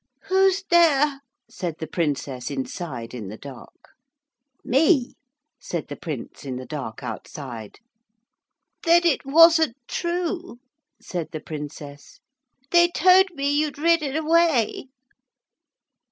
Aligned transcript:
'Who's 0.29 0.63
dhere?' 0.63 1.19
said 1.47 1.75
the 1.77 1.85
Princess 1.85 2.49
inside 2.49 3.13
in 3.13 3.27
the 3.29 3.37
dark. 3.37 3.89
'Me,' 4.65 5.13
said 5.59 5.89
the 5.89 5.95
Prince 5.95 6.43
in 6.43 6.55
the 6.55 6.65
dark 6.65 7.03
outside. 7.03 7.77
'Thed 8.81 9.05
id 9.05 9.21
wasnd't 9.25 9.75
true?' 9.87 10.57
said 10.99 11.27
the 11.31 11.39
Princess. 11.39 12.19
'They 12.71 12.87
toad 12.95 13.27
be 13.35 13.45
you'd 13.49 13.77
ridded 13.77 14.15
away.' 14.15 14.85